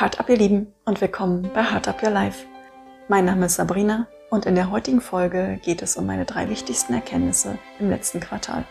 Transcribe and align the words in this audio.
Heart 0.00 0.20
Up, 0.20 0.28
ihr 0.28 0.36
Lieben, 0.36 0.72
und 0.84 1.00
willkommen 1.00 1.50
bei 1.52 1.72
Heart 1.72 1.88
Up 1.88 2.04
Your 2.04 2.10
Life. 2.10 2.46
Mein 3.08 3.24
Name 3.24 3.46
ist 3.46 3.56
Sabrina 3.56 4.06
und 4.30 4.46
in 4.46 4.54
der 4.54 4.70
heutigen 4.70 5.00
Folge 5.00 5.58
geht 5.64 5.82
es 5.82 5.96
um 5.96 6.06
meine 6.06 6.24
drei 6.24 6.48
wichtigsten 6.48 6.94
Erkenntnisse 6.94 7.58
im 7.80 7.90
letzten 7.90 8.20
Quartal. 8.20 8.64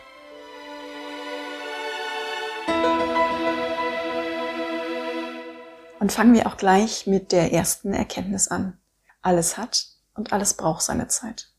Und 6.00 6.12
fangen 6.12 6.32
wir 6.32 6.46
auch 6.46 6.56
gleich 6.56 7.06
mit 7.06 7.32
der 7.32 7.52
ersten 7.52 7.92
Erkenntnis 7.92 8.48
an. 8.48 8.78
Alles 9.20 9.58
hat 9.58 9.84
und 10.14 10.32
alles 10.32 10.54
braucht 10.54 10.80
seine 10.80 11.08
Zeit. 11.08 11.50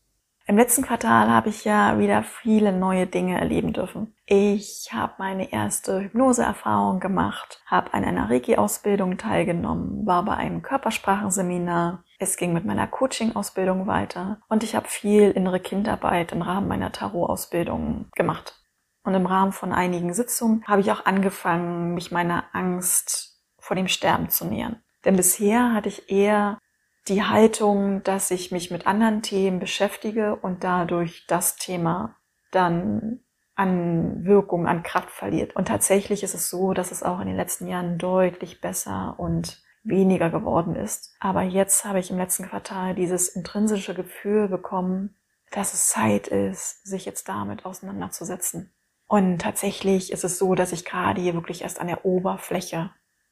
Im 0.50 0.58
letzten 0.58 0.82
Quartal 0.82 1.30
habe 1.30 1.48
ich 1.48 1.64
ja 1.64 2.00
wieder 2.00 2.24
viele 2.24 2.72
neue 2.72 3.06
Dinge 3.06 3.38
erleben 3.38 3.72
dürfen. 3.72 4.16
Ich 4.26 4.88
habe 4.92 5.12
meine 5.18 5.52
erste 5.52 6.00
Hypnoseerfahrung 6.00 6.98
gemacht, 6.98 7.62
habe 7.66 7.94
an 7.94 8.02
einer 8.02 8.28
Reiki-Ausbildung 8.28 9.16
teilgenommen, 9.16 10.04
war 10.06 10.24
bei 10.24 10.34
einem 10.34 10.62
Körpersprachenseminar. 10.62 12.02
Es 12.18 12.36
ging 12.36 12.52
mit 12.52 12.64
meiner 12.64 12.88
Coaching-Ausbildung 12.88 13.86
weiter 13.86 14.40
und 14.48 14.64
ich 14.64 14.74
habe 14.74 14.88
viel 14.88 15.30
innere 15.30 15.60
Kindarbeit 15.60 16.32
im 16.32 16.42
Rahmen 16.42 16.66
meiner 16.66 16.90
Tarot-Ausbildung 16.90 18.06
gemacht. 18.16 18.60
Und 19.04 19.14
im 19.14 19.26
Rahmen 19.26 19.52
von 19.52 19.72
einigen 19.72 20.12
Sitzungen 20.14 20.64
habe 20.66 20.80
ich 20.80 20.90
auch 20.90 21.06
angefangen, 21.06 21.94
mich 21.94 22.10
meiner 22.10 22.46
Angst 22.52 23.40
vor 23.60 23.76
dem 23.76 23.86
Sterben 23.86 24.30
zu 24.30 24.46
nähern. 24.46 24.82
Denn 25.04 25.14
bisher 25.14 25.72
hatte 25.72 25.88
ich 25.88 26.10
eher 26.10 26.58
die 27.08 27.22
Haltung, 27.22 28.02
dass 28.02 28.30
ich 28.30 28.52
mich 28.52 28.70
mit 28.70 28.86
anderen 28.86 29.22
Themen 29.22 29.58
beschäftige 29.58 30.36
und 30.36 30.64
dadurch 30.64 31.26
das 31.26 31.56
Thema 31.56 32.16
dann 32.50 33.20
an 33.54 34.24
Wirkung, 34.24 34.66
an 34.66 34.82
Kraft 34.82 35.10
verliert. 35.10 35.54
Und 35.54 35.68
tatsächlich 35.68 36.22
ist 36.22 36.34
es 36.34 36.48
so, 36.48 36.72
dass 36.72 36.92
es 36.92 37.02
auch 37.02 37.20
in 37.20 37.26
den 37.26 37.36
letzten 37.36 37.66
Jahren 37.66 37.98
deutlich 37.98 38.60
besser 38.60 39.14
und 39.18 39.62
weniger 39.82 40.30
geworden 40.30 40.76
ist. 40.76 41.14
Aber 41.20 41.42
jetzt 41.42 41.84
habe 41.84 41.98
ich 41.98 42.10
im 42.10 42.18
letzten 42.18 42.46
Quartal 42.46 42.94
dieses 42.94 43.28
intrinsische 43.28 43.94
Gefühl 43.94 44.48
bekommen, 44.48 45.16
dass 45.50 45.74
es 45.74 45.88
Zeit 45.88 46.28
ist, 46.28 46.86
sich 46.86 47.04
jetzt 47.04 47.28
damit 47.28 47.64
auseinanderzusetzen. 47.64 48.72
Und 49.06 49.40
tatsächlich 49.40 50.12
ist 50.12 50.24
es 50.24 50.38
so, 50.38 50.54
dass 50.54 50.72
ich 50.72 50.84
gerade 50.84 51.20
hier 51.20 51.34
wirklich 51.34 51.62
erst 51.62 51.80
an 51.80 51.88
der 51.88 52.04
Oberfläche 52.04 52.90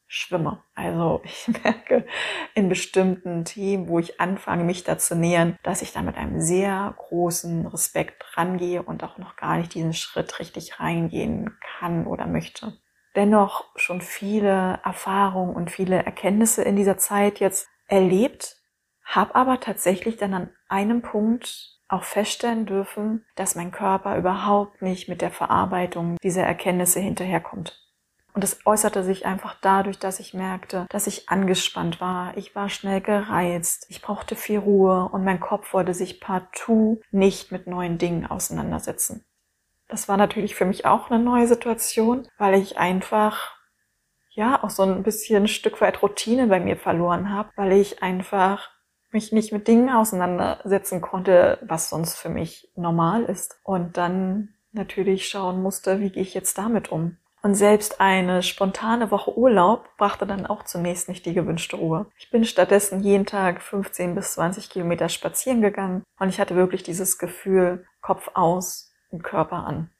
schwimme. 0.08 0.64
Also 0.74 1.20
ich 1.24 1.48
merke 1.62 2.06
in 2.54 2.68
bestimmten 2.68 3.44
Themen, 3.44 3.88
wo 3.88 3.98
ich 3.98 4.20
anfange, 4.20 4.64
mich 4.64 4.82
da 4.82 4.98
zu 4.98 5.14
nähern, 5.14 5.56
dass 5.62 5.82
ich 5.82 5.92
da 5.92 6.02
mit 6.02 6.16
einem 6.16 6.40
sehr 6.40 6.94
großen 6.96 7.66
Respekt 7.66 8.24
rangehe 8.36 8.82
und 8.82 9.04
auch 9.04 9.18
noch 9.18 9.36
gar 9.36 9.58
nicht 9.58 9.74
diesen 9.74 9.92
Schritt 9.92 10.40
richtig 10.40 10.80
reingehen 10.80 11.56
kann 11.78 12.06
oder 12.06 12.26
möchte. 12.26 12.72
Dennoch 13.14 13.64
schon 13.76 14.00
viele 14.00 14.80
Erfahrungen 14.84 15.54
und 15.54 15.70
viele 15.70 16.04
Erkenntnisse 16.04 16.62
in 16.62 16.76
dieser 16.76 16.98
Zeit 16.98 17.40
jetzt 17.40 17.68
erlebt, 17.86 18.56
habe 19.04 19.34
aber 19.34 19.60
tatsächlich 19.60 20.16
dann 20.16 20.34
an 20.34 20.50
einem 20.68 21.02
Punkt 21.02 21.78
auch 21.88 22.04
feststellen 22.04 22.66
dürfen, 22.66 23.24
dass 23.34 23.54
mein 23.54 23.70
Körper 23.70 24.16
überhaupt 24.18 24.82
nicht 24.82 25.08
mit 25.08 25.22
der 25.22 25.30
Verarbeitung 25.30 26.18
dieser 26.22 26.42
Erkenntnisse 26.42 27.00
hinterherkommt. 27.00 27.87
Und 28.38 28.44
es 28.44 28.64
äußerte 28.64 29.02
sich 29.02 29.26
einfach 29.26 29.56
dadurch, 29.60 29.98
dass 29.98 30.20
ich 30.20 30.32
merkte, 30.32 30.86
dass 30.90 31.08
ich 31.08 31.28
angespannt 31.28 32.00
war. 32.00 32.36
Ich 32.36 32.54
war 32.54 32.68
schnell 32.68 33.00
gereizt. 33.00 33.86
Ich 33.88 34.00
brauchte 34.00 34.36
viel 34.36 34.60
Ruhe 34.60 35.08
und 35.10 35.24
mein 35.24 35.40
Kopf 35.40 35.72
wollte 35.72 35.92
sich 35.92 36.20
partout 36.20 37.00
nicht 37.10 37.50
mit 37.50 37.66
neuen 37.66 37.98
Dingen 37.98 38.26
auseinandersetzen. 38.26 39.24
Das 39.88 40.06
war 40.06 40.16
natürlich 40.16 40.54
für 40.54 40.66
mich 40.66 40.86
auch 40.86 41.10
eine 41.10 41.20
neue 41.20 41.48
Situation, 41.48 42.28
weil 42.38 42.54
ich 42.54 42.78
einfach 42.78 43.56
ja 44.30 44.62
auch 44.62 44.70
so 44.70 44.84
ein 44.84 45.02
bisschen 45.02 45.42
ein 45.42 45.48
Stück 45.48 45.80
weit 45.80 46.00
Routine 46.00 46.46
bei 46.46 46.60
mir 46.60 46.76
verloren 46.76 47.32
habe, 47.32 47.50
weil 47.56 47.72
ich 47.72 48.04
einfach 48.04 48.70
mich 49.10 49.32
nicht 49.32 49.52
mit 49.52 49.66
Dingen 49.66 49.90
auseinandersetzen 49.90 51.00
konnte, 51.00 51.58
was 51.62 51.90
sonst 51.90 52.14
für 52.14 52.28
mich 52.28 52.70
normal 52.76 53.24
ist. 53.24 53.58
Und 53.64 53.96
dann 53.96 54.54
natürlich 54.70 55.28
schauen 55.28 55.60
musste, 55.60 55.98
wie 55.98 56.10
gehe 56.10 56.22
ich 56.22 56.34
jetzt 56.34 56.56
damit 56.56 56.92
um. 56.92 57.16
Und 57.42 57.54
selbst 57.54 58.00
eine 58.00 58.42
spontane 58.42 59.12
Woche 59.12 59.36
Urlaub 59.38 59.88
brachte 59.96 60.26
dann 60.26 60.46
auch 60.46 60.64
zunächst 60.64 61.08
nicht 61.08 61.24
die 61.24 61.34
gewünschte 61.34 61.76
Ruhe. 61.76 62.06
Ich 62.18 62.30
bin 62.30 62.44
stattdessen 62.44 63.00
jeden 63.00 63.26
Tag 63.26 63.62
15 63.62 64.14
bis 64.16 64.32
20 64.32 64.70
Kilometer 64.70 65.08
spazieren 65.08 65.62
gegangen 65.62 66.02
und 66.18 66.28
ich 66.28 66.40
hatte 66.40 66.56
wirklich 66.56 66.82
dieses 66.82 67.16
Gefühl, 67.16 67.86
Kopf 68.00 68.30
aus 68.34 68.92
und 69.10 69.22
Körper 69.22 69.64
an. 69.66 69.90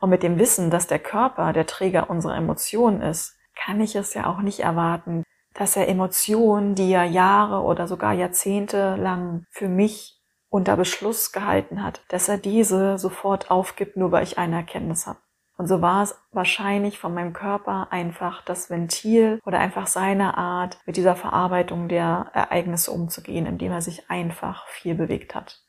Und 0.00 0.10
mit 0.10 0.24
dem 0.24 0.38
Wissen, 0.38 0.70
dass 0.70 0.88
der 0.88 0.98
Körper 0.98 1.52
der 1.52 1.66
Träger 1.66 2.10
unserer 2.10 2.36
Emotionen 2.36 3.00
ist, 3.02 3.36
kann 3.54 3.80
ich 3.80 3.94
es 3.94 4.14
ja 4.14 4.26
auch 4.26 4.40
nicht 4.40 4.60
erwarten, 4.60 5.22
dass 5.54 5.76
er 5.76 5.88
Emotionen, 5.88 6.74
die 6.74 6.92
er 6.92 7.04
Jahre 7.04 7.62
oder 7.62 7.86
sogar 7.86 8.12
Jahrzehnte 8.12 8.96
lang 8.96 9.46
für 9.50 9.68
mich 9.68 10.20
unter 10.50 10.76
Beschluss 10.76 11.32
gehalten 11.32 11.82
hat, 11.82 12.02
dass 12.08 12.28
er 12.28 12.38
diese 12.38 12.98
sofort 12.98 13.50
aufgibt, 13.50 13.96
nur 13.96 14.12
weil 14.12 14.24
ich 14.24 14.38
eine 14.38 14.56
Erkenntnis 14.56 15.06
habe. 15.06 15.18
Und 15.56 15.68
so 15.68 15.80
war 15.80 16.02
es 16.02 16.18
wahrscheinlich 16.32 16.98
von 16.98 17.14
meinem 17.14 17.32
Körper 17.32 17.88
einfach 17.90 18.42
das 18.42 18.70
Ventil 18.70 19.40
oder 19.44 19.60
einfach 19.60 19.86
seine 19.86 20.36
Art, 20.36 20.78
mit 20.84 20.96
dieser 20.96 21.14
Verarbeitung 21.14 21.88
der 21.88 22.30
Ereignisse 22.32 22.90
umzugehen, 22.90 23.46
indem 23.46 23.70
er 23.70 23.80
sich 23.80 24.10
einfach 24.10 24.66
viel 24.66 24.94
bewegt 24.94 25.34
hat. 25.34 25.62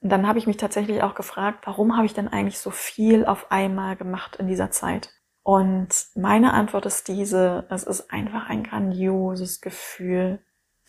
Und 0.00 0.10
dann 0.10 0.28
habe 0.28 0.38
ich 0.38 0.46
mich 0.46 0.58
tatsächlich 0.58 1.02
auch 1.02 1.14
gefragt, 1.14 1.66
warum 1.66 1.96
habe 1.96 2.06
ich 2.06 2.14
denn 2.14 2.28
eigentlich 2.28 2.58
so 2.58 2.70
viel 2.70 3.24
auf 3.24 3.50
einmal 3.50 3.96
gemacht 3.96 4.36
in 4.36 4.46
dieser 4.46 4.70
Zeit? 4.70 5.10
Und 5.42 6.06
meine 6.14 6.52
Antwort 6.52 6.86
ist 6.86 7.08
diese, 7.08 7.66
es 7.70 7.84
ist 7.84 8.12
einfach 8.12 8.48
ein 8.48 8.62
grandioses 8.64 9.60
Gefühl, 9.60 10.40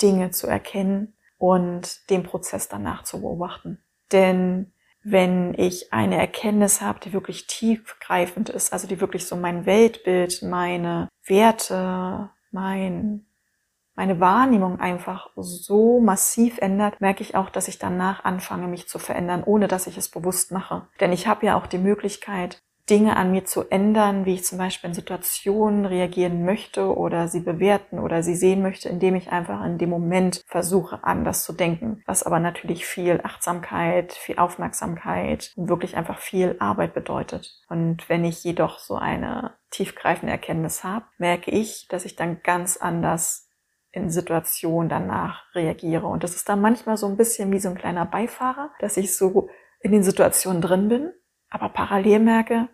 Dinge 0.01 0.31
zu 0.31 0.47
erkennen 0.47 1.16
und 1.38 2.09
den 2.09 2.23
Prozess 2.23 2.67
danach 2.67 3.03
zu 3.03 3.22
beobachten. 3.22 3.84
Denn 4.11 4.73
wenn 5.07 5.53
ich 5.53 5.93
eine 5.93 6.17
Erkenntnis 6.17 6.81
habe, 6.81 6.99
die 6.99 7.13
wirklich 7.13 7.45
tiefgreifend 7.45 8.49
ist, 8.49 8.73
also 8.73 8.88
die 8.88 8.99
wirklich 8.99 9.27
so 9.27 9.35
mein 9.35 9.67
Weltbild, 9.67 10.41
meine 10.41 11.09
Werte, 11.25 12.31
mein, 12.51 13.27
meine 13.93 14.19
Wahrnehmung 14.19 14.79
einfach 14.79 15.29
so 15.35 15.99
massiv 15.99 16.57
ändert, 16.57 17.01
merke 17.01 17.21
ich 17.21 17.35
auch, 17.35 17.51
dass 17.51 17.67
ich 17.67 17.77
danach 17.77 18.25
anfange, 18.25 18.67
mich 18.67 18.88
zu 18.88 18.97
verändern, 18.97 19.43
ohne 19.45 19.67
dass 19.67 19.85
ich 19.85 19.95
es 19.95 20.09
bewusst 20.09 20.51
mache. 20.51 20.88
Denn 20.99 21.13
ich 21.13 21.27
habe 21.27 21.45
ja 21.45 21.55
auch 21.55 21.67
die 21.67 21.77
Möglichkeit, 21.77 22.63
Dinge 22.90 23.16
an 23.18 23.31
mir 23.31 23.46
zu 23.46 23.69
ändern, 23.69 24.25
wie 24.25 24.35
ich 24.35 24.46
zum 24.46 24.59
Beispiel 24.59 24.90
in 24.90 24.94
Situationen 24.94 25.85
reagieren 25.85 26.46
möchte 26.46 26.96
oder 26.96 27.28
sie 27.28 27.40
bewerten 27.40 27.97
oder 27.97 28.22
sie 28.22 28.35
sehen 28.35 28.62
möchte, 28.62 28.90
indem 28.90 29.16
ich 29.16 29.31
einfach 29.31 29.66
in 29.66 29.79
dem 29.79 29.90
Moment 29.90 30.44
versuche, 30.46 31.03
anders 31.03 31.44
zu 31.44 31.53
denken. 31.53 32.03
Was 32.06 32.23
aber 32.23 32.40
natürlich 32.40 32.85
viel 32.85 33.22
Achtsamkeit, 33.23 34.13
viel 34.13 34.38
Aufmerksamkeit 34.38 35.51
und 35.56 35.68
wirklich 35.68 35.97
einfach 35.97 36.19
viel 36.19 36.56
Arbeit 36.59 36.94
bedeutet. 36.94 37.59
Und 37.69 38.07
wenn 38.07 38.23
ich 38.23 38.44
jedoch 38.44 38.78
so 38.78 38.96
eine 38.96 39.56
tiefgreifende 39.72 40.31
Erkenntnis 40.31 40.84
habe, 40.84 41.06
merke 41.17 41.50
ich, 41.50 41.88
dass 41.90 42.06
ich 42.06 42.16
dann 42.16 42.41
ganz 42.44 42.78
anders 42.78 43.50
in 43.91 44.09
Situationen 44.09 44.90
danach 44.90 45.44
reagiere. 45.56 46.06
Und 46.06 46.23
das 46.23 46.35
ist 46.35 46.50
dann 46.50 46.62
manchmal 46.62 46.97
so 46.97 47.07
ein 47.07 47.17
bisschen 47.17 47.52
wie 47.52 47.59
so 47.59 47.69
ein 47.69 47.78
kleiner 47.78 48.06
Beifahrer, 48.06 48.72
dass 48.79 48.97
ich 48.97 49.16
so 49.16 49.50
in 49.79 49.91
den 49.91 50.03
Situationen 50.03 50.62
drin 50.62 50.90
bin, 50.90 51.13
aber 51.50 51.69
parallel 51.69 52.19
merke, 52.19 52.67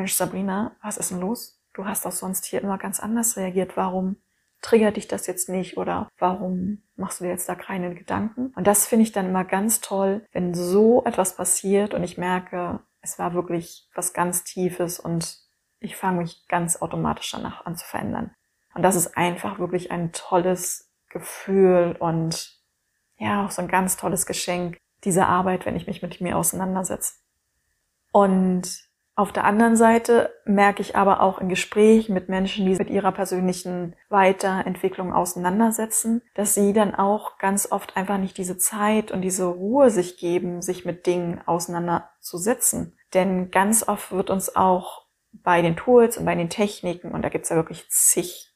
Mensch, 0.00 0.14
Sabrina, 0.14 0.74
was 0.82 0.96
ist 0.96 1.10
denn 1.10 1.20
los? 1.20 1.60
Du 1.74 1.84
hast 1.84 2.06
doch 2.06 2.12
sonst 2.12 2.46
hier 2.46 2.62
immer 2.62 2.78
ganz 2.78 3.00
anders 3.00 3.36
reagiert. 3.36 3.76
Warum 3.76 4.16
triggert 4.62 4.96
dich 4.96 5.08
das 5.08 5.26
jetzt 5.26 5.50
nicht 5.50 5.76
oder 5.76 6.08
warum 6.18 6.80
machst 6.96 7.20
du 7.20 7.24
dir 7.24 7.30
jetzt 7.30 7.50
da 7.50 7.54
keine 7.54 7.94
Gedanken? 7.94 8.50
Und 8.56 8.66
das 8.66 8.86
finde 8.86 9.02
ich 9.02 9.12
dann 9.12 9.26
immer 9.26 9.44
ganz 9.44 9.82
toll, 9.82 10.26
wenn 10.32 10.54
so 10.54 11.04
etwas 11.04 11.36
passiert 11.36 11.92
und 11.92 12.02
ich 12.02 12.16
merke, 12.16 12.80
es 13.02 13.18
war 13.18 13.34
wirklich 13.34 13.90
was 13.94 14.14
ganz 14.14 14.42
Tiefes 14.42 14.98
und 14.98 15.36
ich 15.80 15.96
fange 15.96 16.22
mich 16.22 16.48
ganz 16.48 16.80
automatisch 16.80 17.30
danach 17.32 17.66
an 17.66 17.76
zu 17.76 17.84
verändern. 17.84 18.34
Und 18.74 18.80
das 18.80 18.96
ist 18.96 19.18
einfach 19.18 19.58
wirklich 19.58 19.90
ein 19.90 20.12
tolles 20.12 20.90
Gefühl 21.10 21.94
und 21.98 22.58
ja, 23.18 23.44
auch 23.44 23.50
so 23.50 23.60
ein 23.60 23.68
ganz 23.68 23.98
tolles 23.98 24.24
Geschenk, 24.24 24.78
diese 25.04 25.26
Arbeit, 25.26 25.66
wenn 25.66 25.76
ich 25.76 25.86
mich 25.86 26.00
mit 26.00 26.22
mir 26.22 26.38
auseinandersetze. 26.38 27.16
Und 28.12 28.89
auf 29.20 29.32
der 29.32 29.44
anderen 29.44 29.76
Seite 29.76 30.32
merke 30.46 30.80
ich 30.80 30.96
aber 30.96 31.20
auch 31.20 31.40
in 31.40 31.50
Gesprächen 31.50 32.14
mit 32.14 32.30
Menschen, 32.30 32.64
die 32.64 32.76
mit 32.76 32.88
ihrer 32.88 33.12
persönlichen 33.12 33.94
Weiterentwicklung 34.08 35.12
auseinandersetzen, 35.12 36.22
dass 36.34 36.54
sie 36.54 36.72
dann 36.72 36.94
auch 36.94 37.36
ganz 37.36 37.70
oft 37.70 37.98
einfach 37.98 38.16
nicht 38.16 38.38
diese 38.38 38.56
Zeit 38.56 39.12
und 39.12 39.20
diese 39.20 39.44
Ruhe 39.44 39.90
sich 39.90 40.16
geben, 40.16 40.62
sich 40.62 40.86
mit 40.86 41.06
Dingen 41.06 41.42
auseinanderzusetzen. 41.44 42.96
Denn 43.12 43.50
ganz 43.50 43.86
oft 43.86 44.10
wird 44.10 44.30
uns 44.30 44.56
auch 44.56 45.04
bei 45.32 45.60
den 45.60 45.76
Tools 45.76 46.16
und 46.16 46.24
bei 46.24 46.34
den 46.34 46.48
Techniken, 46.48 47.12
und 47.12 47.22
da 47.22 47.28
gibt's 47.28 47.50
ja 47.50 47.56
wirklich 47.56 47.90
zig 47.90 48.49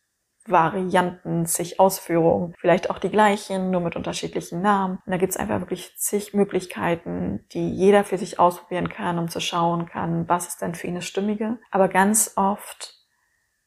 Varianten, 0.46 1.46
zig 1.46 1.80
Ausführungen, 1.80 2.54
vielleicht 2.58 2.90
auch 2.90 2.98
die 2.98 3.10
gleichen, 3.10 3.70
nur 3.70 3.80
mit 3.80 3.96
unterschiedlichen 3.96 4.60
Namen. 4.62 4.98
Und 5.04 5.12
da 5.12 5.16
gibt's 5.16 5.36
einfach 5.36 5.60
wirklich 5.60 5.96
zig 5.96 6.34
Möglichkeiten, 6.34 7.46
die 7.52 7.70
jeder 7.70 8.04
für 8.04 8.18
sich 8.18 8.38
ausprobieren 8.38 8.88
kann, 8.88 9.18
um 9.18 9.28
zu 9.28 9.40
schauen 9.40 9.86
kann, 9.86 10.28
was 10.28 10.48
ist 10.48 10.60
denn 10.60 10.74
für 10.74 10.86
ihn 10.86 10.96
das 10.96 11.06
Stimmige. 11.06 11.58
Aber 11.70 11.88
ganz 11.88 12.32
oft 12.36 12.94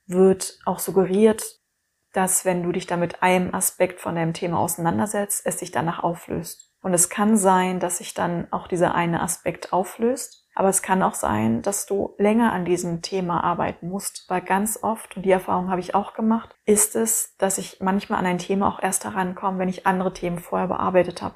wird 0.06 0.59
auch 0.65 0.79
suggeriert, 0.79 1.44
dass 2.13 2.45
wenn 2.45 2.63
du 2.63 2.71
dich 2.71 2.88
da 2.88 2.97
mit 2.97 3.21
einem 3.21 3.53
Aspekt 3.53 4.00
von 4.00 4.15
deinem 4.15 4.33
Thema 4.33 4.59
auseinandersetzt, 4.59 5.45
es 5.45 5.59
sich 5.59 5.71
danach 5.71 6.03
auflöst. 6.03 6.74
Und 6.81 6.94
es 6.94 7.09
kann 7.09 7.38
sein, 7.38 7.79
dass 7.79 7.97
sich 7.97 8.13
dann 8.13 8.47
auch 8.51 8.68
dieser 8.68 8.95
eine 8.95 9.21
Aspekt 9.21 9.74
auflöst. 9.74 10.46
Aber 10.57 10.69
es 10.69 10.81
kann 10.81 11.04
auch 11.04 11.13
sein, 11.13 11.62
dass 11.62 11.86
du 11.86 12.15
länger 12.18 12.51
an 12.51 12.65
diesem 12.65 13.04
Thema 13.04 13.44
arbeiten 13.44 13.89
musst, 13.89 14.25
weil 14.27 14.42
ganz 14.42 14.80
oft, 14.81 15.15
und 15.15 15.24
die 15.24 15.30
Erfahrung 15.30 15.69
habe 15.69 15.81
ich 15.81 15.94
auch 15.94 16.15
gemacht, 16.15 16.56
ist 16.65 16.95
es, 16.95 17.36
dass 17.38 17.59
ich 17.59 17.77
manchmal 17.80 18.18
an 18.18 18.25
ein 18.25 18.39
Thema 18.39 18.68
auch 18.68 18.81
erst 18.81 19.06
herankomme, 19.06 19.59
wenn 19.59 19.69
ich 19.69 19.86
andere 19.86 20.13
Themen 20.13 20.39
vorher 20.39 20.68
bearbeitet 20.68 21.21
habe. 21.21 21.36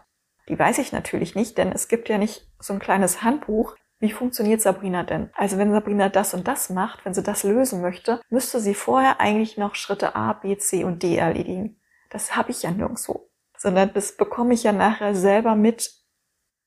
Die 0.50 0.58
weiß 0.58 0.80
ich 0.80 0.92
natürlich 0.92 1.36
nicht, 1.36 1.60
denn 1.60 1.72
es 1.72 1.88
gibt 1.88 2.10
ja 2.10 2.18
nicht 2.18 2.52
so 2.58 2.74
ein 2.74 2.80
kleines 2.80 3.22
Handbuch, 3.22 3.76
wie 4.00 4.12
funktioniert 4.12 4.60
Sabrina 4.60 5.04
denn? 5.04 5.30
Also 5.36 5.60
wenn 5.60 5.72
Sabrina 5.72 6.10
das 6.10 6.34
und 6.34 6.48
das 6.48 6.72
macht, 6.72 7.06
wenn 7.06 7.14
sie 7.14 7.22
das 7.22 7.44
lösen 7.44 7.84
möchte, 7.84 8.22
müsste 8.32 8.60
sie 8.60 8.74
vorher 8.74 9.22
eigentlich 9.22 9.56
noch 9.56 9.76
Schritte 9.76 10.16
A, 10.16 10.34
B, 10.34 10.58
C 10.58 10.84
und 10.84 11.04
D 11.04 11.18
erledigen. 11.18 11.80
Das 12.10 12.36
habe 12.36 12.50
ich 12.50 12.64
ja 12.64 12.72
nirgendwo. 12.72 13.30
Sondern 13.56 13.94
das 13.94 14.18
bekomme 14.18 14.56
ich 14.56 14.64
ja 14.64 14.72
nachher 14.72 15.14
selber 15.14 15.54
mit 15.54 16.01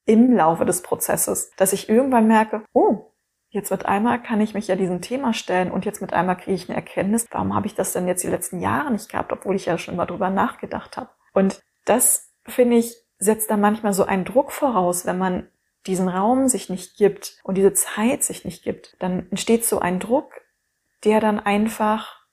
im 0.06 0.32
Laufe 0.32 0.64
des 0.64 0.82
Prozesses, 0.82 1.50
dass 1.56 1.72
ich 1.72 1.88
irgendwann 1.88 2.26
merke, 2.26 2.64
oh, 2.72 3.12
jetzt 3.48 3.70
mit 3.70 3.86
einmal 3.86 4.20
kann 4.22 4.40
ich 4.40 4.54
mich 4.54 4.68
ja 4.68 4.76
diesem 4.76 5.00
Thema 5.00 5.32
stellen 5.32 5.70
und 5.70 5.84
jetzt 5.84 6.00
mit 6.00 6.12
einmal 6.12 6.36
kriege 6.36 6.54
ich 6.54 6.68
eine 6.68 6.76
Erkenntnis, 6.76 7.26
warum 7.30 7.54
habe 7.54 7.66
ich 7.66 7.74
das 7.74 7.92
denn 7.92 8.08
jetzt 8.08 8.24
die 8.24 8.28
letzten 8.28 8.60
Jahre 8.60 8.90
nicht 8.90 9.08
gehabt, 9.08 9.32
obwohl 9.32 9.54
ich 9.54 9.66
ja 9.66 9.78
schon 9.78 9.96
mal 9.96 10.06
drüber 10.06 10.30
nachgedacht 10.30 10.96
habe. 10.96 11.10
Und 11.32 11.62
das, 11.84 12.32
finde 12.46 12.76
ich, 12.76 12.96
setzt 13.18 13.50
da 13.50 13.56
manchmal 13.56 13.92
so 13.92 14.04
einen 14.04 14.24
Druck 14.24 14.52
voraus, 14.52 15.06
wenn 15.06 15.18
man 15.18 15.48
diesen 15.86 16.08
Raum 16.08 16.48
sich 16.48 16.68
nicht 16.68 16.96
gibt 16.96 17.38
und 17.42 17.56
diese 17.56 17.72
Zeit 17.74 18.24
sich 18.24 18.44
nicht 18.44 18.64
gibt, 18.64 18.96
dann 19.00 19.28
entsteht 19.30 19.64
so 19.64 19.78
ein 19.78 20.00
Druck, 20.00 20.32
der 21.04 21.20
dann 21.20 21.38
einfach 21.38 22.23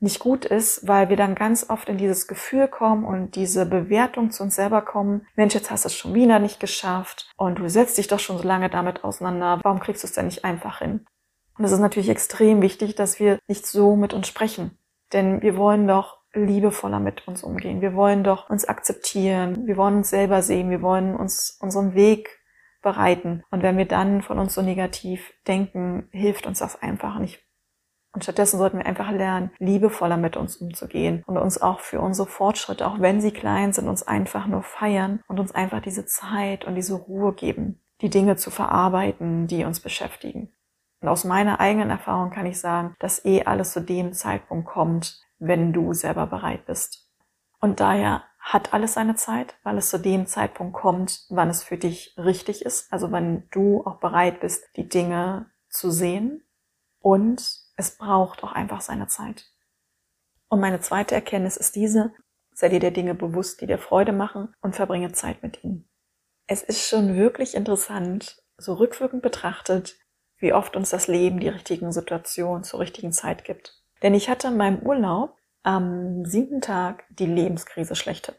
nicht 0.00 0.18
gut 0.18 0.44
ist, 0.46 0.88
weil 0.88 1.10
wir 1.10 1.16
dann 1.16 1.34
ganz 1.34 1.68
oft 1.68 1.88
in 1.88 1.98
dieses 1.98 2.26
Gefühl 2.26 2.68
kommen 2.68 3.04
und 3.04 3.36
diese 3.36 3.66
Bewertung 3.66 4.30
zu 4.30 4.42
uns 4.42 4.56
selber 4.56 4.82
kommen, 4.82 5.26
Mensch, 5.36 5.54
jetzt 5.54 5.70
hast 5.70 5.84
du 5.84 5.88
es 5.88 5.94
schon 5.94 6.14
wieder 6.14 6.38
nicht 6.38 6.58
geschafft 6.58 7.30
und 7.36 7.58
du 7.58 7.68
setzt 7.68 7.98
dich 7.98 8.08
doch 8.08 8.18
schon 8.18 8.38
so 8.38 8.44
lange 8.44 8.70
damit 8.70 9.04
auseinander, 9.04 9.60
warum 9.62 9.80
kriegst 9.80 10.02
du 10.02 10.06
es 10.06 10.12
denn 10.12 10.26
nicht 10.26 10.44
einfach 10.44 10.78
hin? 10.78 11.06
Und 11.58 11.64
es 11.64 11.72
ist 11.72 11.80
natürlich 11.80 12.08
extrem 12.08 12.62
wichtig, 12.62 12.94
dass 12.94 13.20
wir 13.20 13.38
nicht 13.46 13.66
so 13.66 13.94
mit 13.94 14.14
uns 14.14 14.26
sprechen, 14.26 14.78
denn 15.12 15.42
wir 15.42 15.56
wollen 15.56 15.86
doch 15.86 16.20
liebevoller 16.32 17.00
mit 17.00 17.26
uns 17.26 17.42
umgehen. 17.42 17.80
Wir 17.80 17.94
wollen 17.94 18.24
doch 18.24 18.48
uns 18.48 18.64
akzeptieren, 18.64 19.66
wir 19.66 19.76
wollen 19.76 19.96
uns 19.96 20.10
selber 20.10 20.42
sehen, 20.42 20.70
wir 20.70 20.80
wollen 20.80 21.16
uns 21.16 21.58
unseren 21.60 21.94
Weg 21.94 22.40
bereiten. 22.82 23.42
Und 23.50 23.62
wenn 23.62 23.76
wir 23.76 23.84
dann 23.84 24.22
von 24.22 24.38
uns 24.38 24.54
so 24.54 24.62
negativ 24.62 25.32
denken, 25.46 26.08
hilft 26.12 26.46
uns 26.46 26.60
das 26.60 26.80
einfach 26.80 27.18
nicht. 27.18 27.44
Und 28.12 28.24
stattdessen 28.24 28.58
sollten 28.58 28.78
wir 28.78 28.86
einfach 28.86 29.10
lernen, 29.12 29.52
liebevoller 29.58 30.16
mit 30.16 30.36
uns 30.36 30.56
umzugehen 30.56 31.22
und 31.26 31.36
uns 31.36 31.62
auch 31.62 31.80
für 31.80 32.00
unsere 32.00 32.28
Fortschritte, 32.28 32.86
auch 32.86 33.00
wenn 33.00 33.20
sie 33.20 33.30
klein 33.30 33.72
sind, 33.72 33.88
uns 33.88 34.02
einfach 34.02 34.46
nur 34.46 34.62
feiern 34.62 35.22
und 35.28 35.38
uns 35.38 35.52
einfach 35.52 35.80
diese 35.80 36.06
Zeit 36.06 36.64
und 36.64 36.74
diese 36.74 36.94
Ruhe 36.94 37.32
geben, 37.34 37.80
die 38.00 38.10
Dinge 38.10 38.36
zu 38.36 38.50
verarbeiten, 38.50 39.46
die 39.46 39.64
uns 39.64 39.80
beschäftigen. 39.80 40.52
Und 41.00 41.08
aus 41.08 41.24
meiner 41.24 41.60
eigenen 41.60 41.90
Erfahrung 41.90 42.30
kann 42.30 42.46
ich 42.46 42.58
sagen, 42.58 42.94
dass 42.98 43.24
eh 43.24 43.44
alles 43.44 43.72
zu 43.72 43.80
dem 43.80 44.12
Zeitpunkt 44.12 44.66
kommt, 44.66 45.20
wenn 45.38 45.72
du 45.72 45.94
selber 45.94 46.26
bereit 46.26 46.66
bist. 46.66 47.08
Und 47.60 47.80
daher 47.80 48.24
hat 48.38 48.72
alles 48.72 48.94
seine 48.94 49.14
Zeit, 49.14 49.54
weil 49.62 49.78
es 49.78 49.90
zu 49.90 49.98
dem 49.98 50.26
Zeitpunkt 50.26 50.74
kommt, 50.74 51.26
wann 51.28 51.50
es 51.50 51.62
für 51.62 51.76
dich 51.76 52.14
richtig 52.16 52.64
ist, 52.64 52.92
also 52.92 53.12
wenn 53.12 53.44
du 53.50 53.86
auch 53.86 54.00
bereit 54.00 54.40
bist, 54.40 54.64
die 54.76 54.88
Dinge 54.88 55.50
zu 55.68 55.90
sehen 55.90 56.42
und 57.00 57.42
es 57.80 57.96
braucht 57.96 58.44
auch 58.44 58.52
einfach 58.52 58.80
seine 58.80 59.08
Zeit. 59.08 59.50
Und 60.48 60.60
meine 60.60 60.80
zweite 60.80 61.14
Erkenntnis 61.14 61.56
ist 61.56 61.74
diese, 61.74 62.12
sei 62.52 62.68
dir 62.68 62.80
der 62.80 62.90
Dinge 62.90 63.14
bewusst, 63.14 63.60
die 63.60 63.66
dir 63.66 63.78
Freude 63.78 64.12
machen 64.12 64.54
und 64.60 64.76
verbringe 64.76 65.12
Zeit 65.12 65.42
mit 65.42 65.64
ihnen. 65.64 65.88
Es 66.46 66.62
ist 66.62 66.86
schon 66.86 67.16
wirklich 67.16 67.54
interessant, 67.54 68.42
so 68.58 68.74
rückwirkend 68.74 69.22
betrachtet, 69.22 69.96
wie 70.38 70.52
oft 70.52 70.76
uns 70.76 70.90
das 70.90 71.06
Leben 71.08 71.40
die 71.40 71.48
richtigen 71.48 71.92
Situationen 71.92 72.64
zur 72.64 72.80
richtigen 72.80 73.12
Zeit 73.12 73.44
gibt. 73.44 73.82
Denn 74.02 74.14
ich 74.14 74.28
hatte 74.28 74.48
in 74.48 74.56
meinem 74.56 74.80
Urlaub 74.80 75.36
am 75.62 76.24
siebten 76.24 76.60
Tag 76.60 77.04
die 77.10 77.26
Lebenskrise 77.26 77.94
schlechte. 77.94 78.34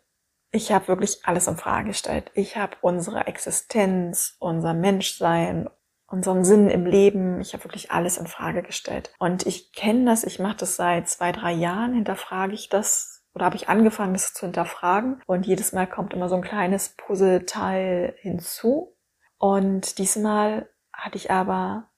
Ich 0.51 0.71
habe 0.71 0.87
wirklich 0.87 1.25
alles 1.25 1.47
in 1.47 1.57
Frage 1.57 1.89
gestellt. 1.89 2.29
Ich 2.33 2.57
habe 2.57 2.75
unsere 2.81 3.27
Existenz, 3.27 4.35
unser 4.39 4.73
Menschsein, 4.73 5.69
unseren 6.11 6.43
Sinn 6.43 6.69
im 6.69 6.85
Leben, 6.85 7.39
ich 7.39 7.53
habe 7.53 7.63
wirklich 7.63 7.91
alles 7.91 8.17
in 8.17 8.27
Frage 8.27 8.63
gestellt. 8.63 9.13
Und 9.19 9.45
ich 9.45 9.71
kenne 9.73 10.05
das, 10.05 10.23
ich 10.23 10.39
mache 10.39 10.57
das 10.57 10.75
seit 10.75 11.07
zwei, 11.07 11.31
drei 11.31 11.53
Jahren, 11.53 11.93
hinterfrage 11.93 12.53
ich 12.53 12.69
das 12.69 13.23
oder 13.33 13.45
habe 13.45 13.55
ich 13.55 13.69
angefangen, 13.69 14.13
das 14.13 14.33
zu 14.33 14.45
hinterfragen. 14.45 15.21
Und 15.25 15.45
jedes 15.45 15.71
Mal 15.71 15.87
kommt 15.87 16.13
immer 16.13 16.27
so 16.27 16.35
ein 16.35 16.41
kleines 16.41 16.95
Puzzleteil 16.97 18.15
hinzu. 18.19 18.95
Und 19.37 19.97
diesmal 19.97 20.69
hatte 20.91 21.17
ich 21.17 21.31
aber 21.31 21.89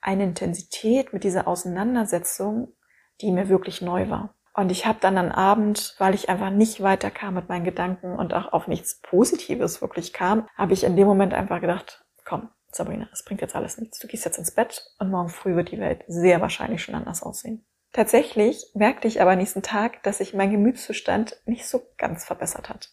eine 0.00 0.24
Intensität 0.24 1.12
mit 1.12 1.24
dieser 1.24 1.46
Auseinandersetzung, 1.46 2.74
die 3.20 3.30
mir 3.30 3.48
wirklich 3.48 3.82
neu 3.82 4.10
war. 4.10 4.34
Und 4.52 4.72
ich 4.72 4.84
habe 4.84 4.98
dann 5.00 5.16
am 5.16 5.30
Abend, 5.30 5.94
weil 5.98 6.14
ich 6.14 6.28
einfach 6.28 6.50
nicht 6.50 6.82
weiterkam 6.82 7.34
mit 7.34 7.48
meinen 7.48 7.64
Gedanken 7.64 8.18
und 8.18 8.34
auch 8.34 8.52
auf 8.52 8.66
nichts 8.66 9.00
Positives 9.00 9.80
wirklich 9.80 10.12
kam, 10.12 10.48
habe 10.56 10.72
ich 10.72 10.82
in 10.82 10.96
dem 10.96 11.06
Moment 11.06 11.34
einfach 11.34 11.60
gedacht, 11.60 12.04
komm, 12.24 12.50
Sabrina, 12.72 13.08
es 13.12 13.24
bringt 13.24 13.40
jetzt 13.40 13.56
alles 13.56 13.78
nichts. 13.78 13.98
Du 13.98 14.06
gehst 14.06 14.24
jetzt 14.24 14.38
ins 14.38 14.52
Bett 14.52 14.84
und 14.98 15.10
morgen 15.10 15.28
früh 15.28 15.56
wird 15.56 15.70
die 15.70 15.80
Welt 15.80 16.04
sehr 16.06 16.40
wahrscheinlich 16.40 16.82
schon 16.82 16.94
anders 16.94 17.22
aussehen. 17.22 17.64
Tatsächlich 17.92 18.70
merkte 18.74 19.08
ich 19.08 19.20
aber 19.20 19.34
nächsten 19.34 19.62
Tag, 19.62 20.02
dass 20.04 20.18
sich 20.18 20.32
mein 20.32 20.52
Gemütszustand 20.52 21.36
nicht 21.44 21.66
so 21.66 21.82
ganz 21.98 22.24
verbessert 22.24 22.68
hat. 22.68 22.90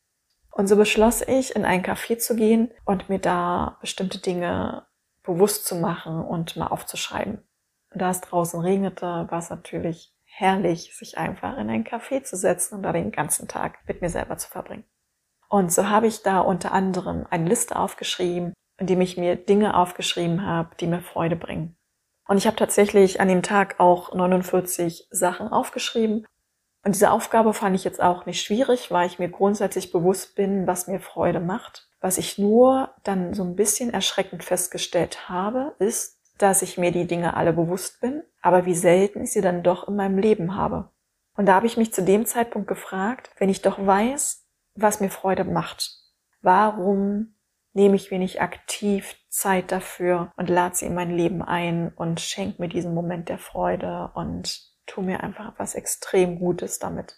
Und 0.51 0.67
so 0.67 0.75
beschloss 0.75 1.21
ich, 1.21 1.55
in 1.55 1.65
ein 1.65 1.83
Café 1.83 2.17
zu 2.17 2.35
gehen 2.35 2.71
und 2.83 3.09
mir 3.09 3.19
da 3.19 3.77
bestimmte 3.79 4.17
Dinge 4.17 4.87
bewusst 5.21 5.67
zu 5.67 5.75
machen 5.75 6.21
und 6.21 6.55
mal 6.55 6.67
aufzuschreiben. 6.67 7.43
Da 7.93 8.09
es 8.09 8.21
draußen 8.21 8.59
regnete, 8.59 9.27
war 9.29 9.37
es 9.37 9.51
natürlich 9.51 10.13
herrlich, 10.23 10.95
sich 10.95 11.17
einfach 11.17 11.57
in 11.57 11.69
ein 11.69 11.83
Café 11.83 12.23
zu 12.23 12.35
setzen 12.35 12.75
und 12.75 12.83
da 12.83 12.91
den 12.91 13.11
ganzen 13.11 13.47
Tag 13.47 13.79
mit 13.87 14.01
mir 14.01 14.09
selber 14.09 14.37
zu 14.37 14.49
verbringen. 14.49 14.85
Und 15.49 15.71
so 15.71 15.89
habe 15.89 16.07
ich 16.07 16.23
da 16.23 16.39
unter 16.39 16.71
anderem 16.73 17.25
eine 17.29 17.47
Liste 17.47 17.75
aufgeschrieben, 17.75 18.53
in 18.77 18.87
dem 18.87 19.01
ich 19.01 19.17
mir 19.17 19.35
Dinge 19.35 19.75
aufgeschrieben 19.75 20.45
habe, 20.45 20.75
die 20.79 20.87
mir 20.87 21.01
Freude 21.01 21.35
bringen. 21.35 21.75
Und 22.27 22.37
ich 22.37 22.45
habe 22.45 22.57
tatsächlich 22.57 23.19
an 23.21 23.27
dem 23.27 23.41
Tag 23.41 23.79
auch 23.79 24.13
49 24.13 25.07
Sachen 25.09 25.47
aufgeschrieben. 25.47 26.27
Und 26.83 26.95
diese 26.95 27.11
Aufgabe 27.11 27.53
fand 27.53 27.75
ich 27.75 27.83
jetzt 27.83 28.01
auch 28.01 28.25
nicht 28.25 28.41
schwierig, 28.41 28.91
weil 28.91 29.07
ich 29.07 29.19
mir 29.19 29.29
grundsätzlich 29.29 29.91
bewusst 29.91 30.35
bin, 30.35 30.67
was 30.67 30.87
mir 30.87 30.99
Freude 30.99 31.39
macht. 31.39 31.89
Was 31.99 32.17
ich 32.17 32.37
nur 32.37 32.91
dann 33.03 33.33
so 33.33 33.43
ein 33.43 33.55
bisschen 33.55 33.93
erschreckend 33.93 34.43
festgestellt 34.43 35.29
habe, 35.29 35.75
ist, 35.79 36.19
dass 36.37 36.61
ich 36.61 36.77
mir 36.77 36.91
die 36.91 37.07
Dinge 37.07 37.35
alle 37.35 37.53
bewusst 37.53 38.01
bin, 38.01 38.23
aber 38.41 38.65
wie 38.65 38.75
selten 38.75 39.23
ich 39.23 39.31
sie 39.31 39.41
dann 39.41 39.63
doch 39.63 39.87
in 39.87 39.95
meinem 39.95 40.19
Leben 40.19 40.55
habe. 40.55 40.89
Und 41.35 41.47
da 41.47 41.55
habe 41.55 41.65
ich 41.65 41.77
mich 41.77 41.93
zu 41.93 42.03
dem 42.03 42.25
Zeitpunkt 42.25 42.67
gefragt, 42.67 43.31
wenn 43.37 43.49
ich 43.49 43.61
doch 43.61 43.83
weiß, 43.83 44.45
was 44.75 44.99
mir 44.99 45.09
Freude 45.09 45.43
macht, 45.43 45.91
warum 46.41 47.35
nehme 47.73 47.95
ich 47.95 48.09
nicht 48.11 48.41
aktiv 48.41 49.15
Zeit 49.29 49.71
dafür 49.71 50.31
und 50.35 50.49
lade 50.49 50.75
sie 50.75 50.85
in 50.85 50.95
mein 50.95 51.11
Leben 51.11 51.41
ein 51.41 51.93
und 51.95 52.19
schenke 52.19 52.61
mir 52.61 52.69
diesen 52.69 52.93
Moment 52.93 53.29
der 53.29 53.37
Freude 53.37 54.11
und 54.15 54.61
tu 54.87 55.01
mir 55.01 55.21
einfach 55.21 55.53
was 55.57 55.75
extrem 55.75 56.39
Gutes 56.39 56.79
damit. 56.79 57.17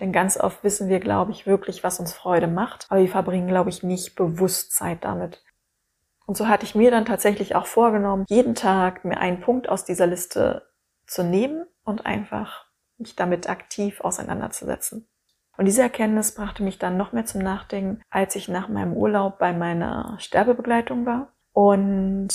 Denn 0.00 0.12
ganz 0.12 0.36
oft 0.36 0.64
wissen 0.64 0.88
wir, 0.88 1.00
glaube 1.00 1.30
ich, 1.30 1.46
wirklich, 1.46 1.84
was 1.84 2.00
uns 2.00 2.12
Freude 2.12 2.48
macht, 2.48 2.86
aber 2.90 3.00
wir 3.00 3.08
verbringen, 3.08 3.48
glaube 3.48 3.70
ich, 3.70 3.82
nicht 3.82 4.16
bewusst 4.16 4.72
Zeit 4.72 5.04
damit. 5.04 5.42
Und 6.26 6.36
so 6.36 6.48
hatte 6.48 6.64
ich 6.64 6.74
mir 6.74 6.90
dann 6.90 7.04
tatsächlich 7.04 7.54
auch 7.54 7.66
vorgenommen, 7.66 8.24
jeden 8.28 8.54
Tag 8.54 9.04
mir 9.04 9.18
einen 9.18 9.40
Punkt 9.40 9.68
aus 9.68 9.84
dieser 9.84 10.06
Liste 10.06 10.68
zu 11.06 11.22
nehmen 11.22 11.66
und 11.84 12.06
einfach 12.06 12.66
mich 12.96 13.14
damit 13.14 13.48
aktiv 13.48 14.00
auseinanderzusetzen. 14.00 15.08
Und 15.56 15.66
diese 15.66 15.82
Erkenntnis 15.82 16.34
brachte 16.34 16.62
mich 16.62 16.78
dann 16.78 16.96
noch 16.96 17.12
mehr 17.12 17.24
zum 17.24 17.40
Nachdenken, 17.40 18.02
als 18.10 18.34
ich 18.36 18.48
nach 18.48 18.68
meinem 18.68 18.92
Urlaub 18.94 19.38
bei 19.38 19.52
meiner 19.52 20.16
Sterbebegleitung 20.18 21.06
war 21.06 21.32
und 21.52 22.28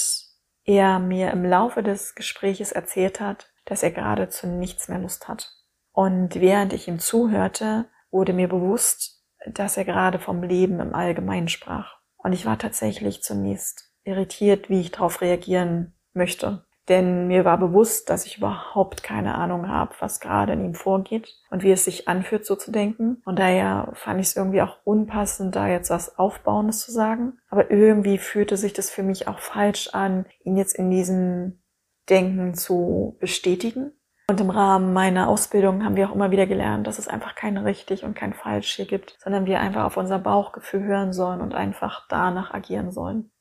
er 0.64 1.00
mir 1.00 1.32
im 1.32 1.44
Laufe 1.44 1.84
des 1.84 2.16
Gespräches 2.16 2.72
erzählt 2.72 3.20
hat, 3.20 3.52
dass 3.66 3.84
er 3.84 3.92
gerade 3.92 4.30
zu 4.30 4.48
nichts 4.48 4.88
mehr 4.88 5.00
Lust 5.00 5.28
hat. 5.28 5.52
Und 5.92 6.36
während 6.36 6.74
ich 6.74 6.88
ihm 6.88 7.00
zuhörte, 7.00 7.90
wurde 8.12 8.34
mir 8.34 8.48
bewusst, 8.48 9.26
dass 9.46 9.78
er 9.78 9.86
gerade 9.86 10.20
vom 10.20 10.44
Leben 10.44 10.80
im 10.80 10.94
Allgemeinen 10.94 11.50
sprach. 11.50 11.98
Und 12.18 12.34
ich 12.34 12.46
war 12.46 12.58
tatsächlich 12.58 13.24
zunächst 13.24 13.92
irritiert, 14.04 14.70
wie 14.70 14.82
ich 14.82 14.92
darauf 14.92 15.22
reagieren 15.22 15.94
möchte. 16.14 16.66
Denn 16.90 17.28
mir 17.28 17.46
war 17.46 17.60
bewusst, 17.60 18.10
dass 18.10 18.26
ich 18.26 18.40
überhaupt 18.40 19.04
keine 19.04 19.36
Ahnung 19.36 19.70
habe, 19.70 19.94
was 20.00 20.20
gerade 20.20 20.54
in 20.54 20.66
ihm 20.66 20.74
vorgeht 20.74 21.36
und 21.52 21.62
wie 21.62 21.72
es 21.72 21.86
sich 21.86 22.08
anfühlt, 22.08 22.46
so 22.46 22.56
zu 22.56 22.72
denken. 22.72 23.22
Und 23.26 23.38
daher 23.38 23.92
fand 23.94 24.20
ich 24.20 24.28
es 24.28 24.36
irgendwie 24.36 24.64
auch 24.64 24.78
unpassend, 24.84 25.56
da 25.56 25.68
jetzt 25.68 25.92
was 25.92 26.18
Aufbauendes 26.18 26.80
zu 26.80 26.92
sagen. 26.92 27.38
Aber 27.50 27.70
irgendwie 27.70 28.18
fühlte 28.18 28.58
sich 28.58 28.74
das 28.74 28.90
für 28.90 29.04
mich 29.04 29.28
auch 29.28 29.38
falsch 29.38 29.90
an, 29.94 30.26
ihn 30.44 30.58
jetzt 30.58 30.74
in 30.74 30.90
diesem 30.90 31.62
Denken 32.10 32.56
zu 32.56 33.18
bestätigen. 33.20 33.92
Und 34.28 34.42
im 34.42 34.50
Rahmen 34.50 34.94
meiner 34.94 35.28
Ausbildung 35.28 35.84
haben 35.84 35.96
wir 35.96 36.10
auch 36.10 36.16
immer 36.16 36.32
wieder 36.32 36.48
gelernt, 36.48 36.88
dass 36.88 37.00
es 37.00 37.08
einfach 37.08 37.36
kein 37.36 37.58
richtig 37.58 38.04
und 38.04 38.16
kein 38.16 38.34
falsch 38.34 38.76
hier 38.76 38.86
gibt, 38.86 39.18
sondern 39.20 39.46
wir 39.46 39.60
einfach 39.60 39.86
auf 39.86 39.98
unser 39.98 40.20
Bauchgefühl 40.20 40.84
hören 40.84 41.14
sollen 41.14 41.42
und 41.42 41.54
einfach 41.54 42.08
danach 42.10 42.54
agieren 42.54 42.92
sollen. 42.92 43.32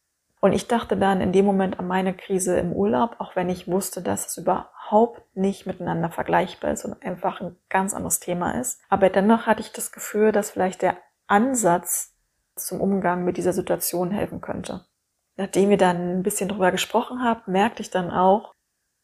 Und 0.40 0.52
ich 0.52 0.68
dachte 0.68 0.97
dann 0.97 1.21
in 1.21 1.33
dem 1.33 1.45
Moment 1.45 1.78
an 1.78 1.88
meine 1.88 2.14
Krise 2.14 2.59
im 2.59 2.73
Urlaub, 2.73 3.16
auch 3.18 3.35
wenn 3.35 3.49
ich 3.49 3.66
wusste, 3.66 4.02
dass 4.02 4.26
es 4.26 4.37
überhaupt 4.37 5.23
nicht 5.37 5.66
miteinander 5.66 6.11
vergleichbar 6.11 6.73
ist 6.73 6.85
und 6.85 7.02
einfach 7.02 7.40
ein 7.40 7.57
ganz 7.68 7.92
anderes 7.92 8.21
Thema 8.21 8.52
ist. 8.61 8.80
Aber 8.88 9.11
dennoch 9.11 9.47
hatte 9.47 9.61
ich 9.61 9.73
das 9.73 9.90
Gefühl, 9.90 10.30
dass 10.30 10.50
vielleicht 10.50 10.83
der 10.83 10.97
Ansatz 11.26 12.14
zum 12.54 12.80
Umgang 12.80 13.25
mit 13.25 13.37
dieser 13.37 13.52
Situation 13.52 14.11
helfen 14.11 14.40
könnte. 14.40 14.85
Nachdem 15.37 15.71
wir 15.71 15.76
dann 15.76 16.18
ein 16.18 16.23
bisschen 16.23 16.49
drüber 16.49 16.73
gesprochen 16.73 17.23
haben, 17.23 17.42
merkte 17.47 17.83
ich 17.83 17.90
dann 17.90 18.11
auch, 18.11 18.54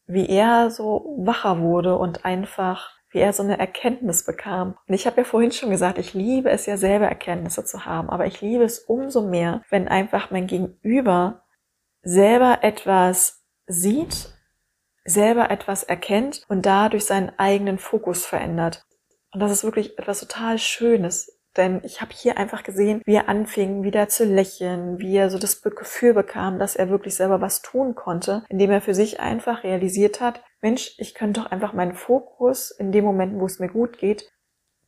wie 0.07 0.27
er 0.27 0.69
so 0.69 1.15
wacher 1.19 1.59
wurde 1.59 1.97
und 1.97 2.25
einfach, 2.25 2.94
wie 3.15 3.19
er 3.21 3.31
so 3.31 3.43
eine 3.43 3.57
Erkenntnis 3.57 4.25
bekam. 4.25 4.77
Und 4.87 4.93
ich 4.93 5.07
habe 5.07 5.17
ja 5.17 5.23
vorhin 5.23 5.53
schon 5.53 5.69
gesagt, 5.69 5.97
ich 5.97 6.13
liebe 6.13 6.49
es 6.49 6.65
ja 6.65 6.75
selber 6.75 7.07
Erkenntnisse 7.07 7.63
zu 7.63 7.85
haben, 7.85 8.09
aber 8.09 8.25
ich 8.25 8.41
liebe 8.41 8.65
es 8.65 8.79
umso 8.79 9.21
mehr, 9.21 9.61
wenn 9.69 9.87
einfach 9.87 10.31
mein 10.31 10.47
Gegenüber 10.47 11.41
selber 12.01 12.59
etwas 12.61 13.45
sieht, 13.67 14.33
selber 15.05 15.49
etwas 15.49 15.83
erkennt 15.83 16.43
und 16.49 16.65
dadurch 16.65 17.05
seinen 17.05 17.31
eigenen 17.39 17.77
Fokus 17.77 18.25
verändert. 18.25 18.85
Und 19.31 19.39
das 19.39 19.51
ist 19.51 19.63
wirklich 19.63 19.97
etwas 19.97 20.19
total 20.19 20.59
Schönes, 20.59 21.34
denn 21.57 21.81
ich 21.83 22.01
habe 22.01 22.11
hier 22.13 22.37
einfach 22.37 22.63
gesehen, 22.63 23.01
wie 23.05 23.15
er 23.15 23.29
anfing, 23.29 23.83
wieder 23.83 24.07
zu 24.09 24.25
lächeln, 24.25 24.99
wie 24.99 25.15
er 25.15 25.29
so 25.29 25.39
das 25.39 25.61
Gefühl 25.61 26.13
bekam, 26.13 26.59
dass 26.59 26.75
er 26.75 26.89
wirklich 26.89 27.15
selber 27.15 27.41
was 27.41 27.61
tun 27.61 27.95
konnte, 27.95 28.43
indem 28.49 28.71
er 28.71 28.81
für 28.81 28.93
sich 28.93 29.19
einfach 29.19 29.63
realisiert 29.63 30.21
hat, 30.21 30.41
Mensch, 30.61 30.95
ich 30.97 31.13
könnte 31.13 31.41
doch 31.41 31.51
einfach 31.51 31.73
meinen 31.73 31.93
Fokus 31.93 32.71
in 32.71 32.91
dem 32.91 33.05
Moment, 33.05 33.39
wo 33.39 33.45
es 33.45 33.59
mir 33.59 33.69
gut 33.69 33.97
geht, 33.99 34.31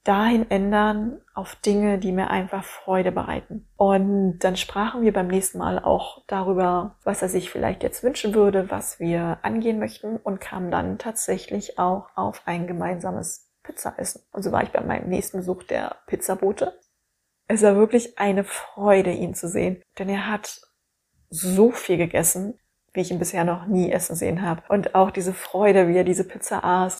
dahin 0.07 0.50
ändern 0.50 1.21
auf 1.33 1.55
Dinge, 1.55 2.00
die 2.00 2.13
mir 2.13 2.29
einfach 2.29 2.63
Freude 2.63 3.12
bereiten. 3.12 3.67
Und 3.75 4.39
dann 4.39 4.55
sprachen 4.55 5.01
wir 5.01 5.12
beim 5.12 5.27
nächsten 5.27 5.57
Mal 5.57 5.79
auch 5.79 6.24
darüber, 6.27 6.95
was 7.03 7.21
er 7.21 7.29
sich 7.29 7.50
vielleicht 7.50 7.83
jetzt 7.83 8.03
wünschen 8.03 8.33
würde, 8.33 8.71
was 8.71 9.00
wir 9.00 9.39
angehen 9.41 9.79
möchten 9.79 10.15
und 10.17 10.39
kamen 10.39 10.71
dann 10.71 10.97
tatsächlich 10.97 11.77
auch 11.77 12.07
auf 12.15 12.41
ein 12.45 12.67
gemeinsames 12.67 13.47
Pizza 13.67 13.93
essen. 13.97 14.24
Und 14.31 14.43
so 14.43 14.51
war 14.51 14.63
ich 14.63 14.71
bei 14.71 14.81
meinem 14.81 15.09
nächsten 15.09 15.38
Besuch 15.38 15.63
der 15.63 15.97
Pizzabote. 16.07 16.79
Es 17.47 17.62
war 17.62 17.75
wirklich 17.75 18.17
eine 18.17 18.43
Freude, 18.43 19.12
ihn 19.12 19.36
zu 19.36 19.47
sehen, 19.47 19.81
denn 20.00 20.09
er 20.09 20.27
hat 20.27 20.62
so 21.29 21.71
viel 21.71 21.97
gegessen, 21.97 22.59
wie 22.93 23.01
ich 23.01 23.12
ihn 23.12 23.19
bisher 23.19 23.43
noch 23.43 23.67
nie 23.67 23.91
essen 23.91 24.15
sehen 24.15 24.41
habe. 24.41 24.63
Und 24.69 24.95
auch 24.95 25.12
diese 25.12 25.33
Freude, 25.33 25.88
wie 25.88 25.97
er 25.97 26.03
diese 26.03 26.24
Pizza 26.24 26.63
aß. 26.63 26.97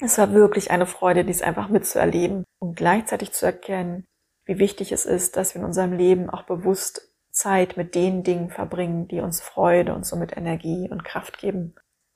Es 0.00 0.18
war 0.18 0.32
wirklich 0.32 0.70
eine 0.70 0.86
Freude, 0.86 1.24
dies 1.24 1.42
einfach 1.42 1.68
mitzuerleben 1.68 2.44
und 2.58 2.76
gleichzeitig 2.76 3.32
zu 3.32 3.46
erkennen, 3.46 4.04
wie 4.44 4.58
wichtig 4.58 4.92
es 4.92 5.06
ist, 5.06 5.36
dass 5.36 5.54
wir 5.54 5.60
in 5.60 5.66
unserem 5.66 5.92
Leben 5.92 6.30
auch 6.30 6.42
bewusst 6.44 7.12
Zeit 7.30 7.76
mit 7.76 7.94
den 7.94 8.22
Dingen 8.22 8.50
verbringen, 8.50 9.08
die 9.08 9.20
uns 9.20 9.40
Freude 9.40 9.94
und 9.94 10.06
somit 10.06 10.36
Energie 10.36 10.88
und 10.90 11.04
Kraft 11.04 11.38
geben. 11.38 11.74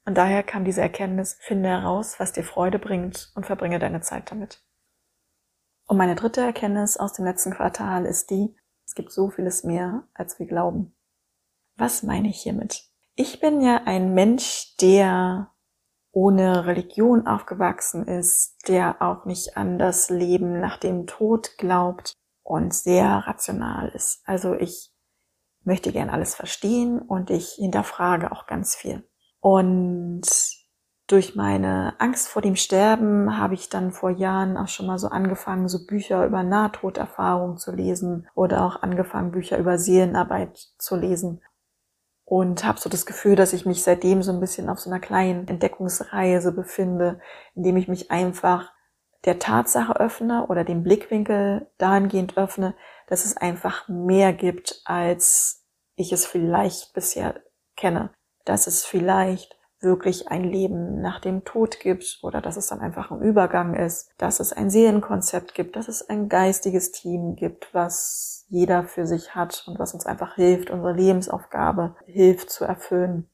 Und 0.09 0.15
daher 0.15 0.43
kam 0.43 0.65
diese 0.65 0.81
Erkenntnis, 0.81 1.37
finde 1.39 1.69
heraus, 1.69 2.19
was 2.19 2.33
dir 2.33 2.43
Freude 2.43 2.79
bringt 2.79 3.31
und 3.35 3.45
verbringe 3.45 3.79
deine 3.79 4.01
Zeit 4.01 4.31
damit. 4.31 4.65
Und 5.87 5.99
meine 5.99 6.15
dritte 6.15 6.41
Erkenntnis 6.41 6.97
aus 6.97 7.13
dem 7.13 7.27
letzten 7.27 7.53
Quartal 7.53 8.07
ist 8.07 8.31
die, 8.31 8.57
es 8.87 8.95
gibt 8.95 9.13
so 9.13 9.29
vieles 9.29 9.65
mehr, 9.65 10.09
als 10.15 10.39
wir 10.39 10.47
glauben. 10.47 10.97
Was 11.77 12.03
meine 12.03 12.31
ich 12.31 12.41
hiermit? 12.41 12.85
Ich 13.17 13.39
bin 13.39 13.61
ja 13.61 13.83
ein 13.85 14.15
Mensch, 14.15 14.77
der 14.81 15.53
ohne 16.11 16.65
Religion 16.65 17.27
aufgewachsen 17.27 18.09
ist, 18.09 18.67
der 18.67 19.03
auch 19.03 19.27
nicht 19.27 19.59
an 19.59 19.79
das 19.79 20.09
Leben 20.09 20.59
nach 20.59 20.79
dem 20.79 21.07
Tod 21.07 21.59
glaubt 21.59 22.15
und 22.43 22.73
sehr 22.73 23.09
rational 23.27 23.91
ist. 23.91 24.23
Also 24.25 24.55
ich 24.55 24.91
möchte 25.65 25.93
gern 25.93 26.09
alles 26.09 26.35
verstehen 26.35 26.99
und 26.99 27.29
ich 27.29 27.57
hinterfrage 27.57 28.33
auch 28.33 28.47
ganz 28.47 28.75
viel. 28.75 29.07
Und 29.41 30.23
durch 31.07 31.35
meine 31.35 31.95
Angst 31.99 32.29
vor 32.29 32.43
dem 32.43 32.55
Sterben 32.55 33.39
habe 33.39 33.55
ich 33.55 33.71
dann 33.71 33.93
vor 33.93 34.11
Jahren 34.11 34.59
auch 34.59 34.69
schon 34.69 34.87
mal 34.87 34.99
so 34.99 35.09
angefangen, 35.09 35.69
so 35.69 35.87
Bücher 35.87 36.27
über 36.27 36.43
Nahtoderfahrung 36.43 37.57
zu 37.57 37.73
lesen 37.73 38.29
oder 38.35 38.65
auch 38.65 38.83
angefangen, 38.83 39.31
Bücher 39.31 39.57
über 39.59 39.79
Seelenarbeit 39.79 40.59
zu 40.79 40.97
lesen. 40.97 41.43
Und 42.25 42.63
habe 42.65 42.79
so 42.79 42.91
das 42.91 43.07
Gefühl, 43.07 43.37
dass 43.37 43.55
ich 43.55 43.65
mich 43.65 43.83
seitdem 43.83 44.23
so 44.23 44.33
ein 44.33 44.41
bisschen 44.41 44.69
auf 44.69 44.81
so 44.81 44.91
einer 44.91 45.01
kleinen 45.01 45.49
Entdeckungsreise 45.49 46.53
befinde, 46.53 47.21
indem 47.55 47.79
ich 47.79 47.89
mich 47.89 48.11
einfach 48.11 48.71
der 49.25 49.39
Tatsache 49.39 49.99
öffne 49.99 50.47
oder 50.49 50.63
den 50.63 50.83
Blickwinkel 50.83 51.71
dahingehend 51.79 52.37
öffne, 52.37 52.75
dass 53.07 53.25
es 53.25 53.39
einfach 53.39 53.89
mehr 53.89 54.35
gibt, 54.35 54.83
als 54.85 55.67
ich 55.97 56.13
es 56.13 56.27
vielleicht 56.27 56.93
bisher 56.93 57.41
kenne 57.77 58.11
dass 58.49 58.67
es 58.67 58.85
vielleicht 58.85 59.59
wirklich 59.81 60.29
ein 60.29 60.45
Leben 60.45 61.01
nach 61.01 61.21
dem 61.21 61.45
Tod 61.45 61.79
gibt 61.79 62.19
oder 62.23 62.41
dass 62.41 62.57
es 62.57 62.67
dann 62.67 62.81
einfach 62.81 63.11
ein 63.11 63.21
Übergang 63.21 63.75
ist, 63.75 64.11
dass 64.19 64.41
es 64.41 64.53
ein 64.53 64.71
Seelenkonzept 64.71 65.55
gibt, 65.55 65.77
dass 65.77 65.89
es 65.89 66.09
ein 66.09 66.29
geistiges 66.29 66.91
Team 66.91 67.37
gibt, 67.37 67.73
was 67.73 68.45
jeder 68.49 68.85
für 68.85 69.07
sich 69.07 69.35
hat 69.35 69.65
und 69.67 69.79
was 69.79 69.95
uns 69.95 70.07
einfach 70.07 70.35
hilft, 70.35 70.71
unsere 70.71 70.95
Lebensaufgabe 70.95 71.95
hilft 72.07 72.51
zu 72.51 72.65
erfüllen. 72.65 73.29